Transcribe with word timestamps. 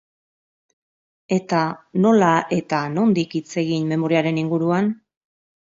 Eta, 1.37 1.59
nola 2.07 2.31
eta 2.59 2.81
nondik 2.97 3.39
hitz 3.43 3.47
egin 3.65 3.89
memoriaren 3.95 4.43
inguruan? 4.47 4.95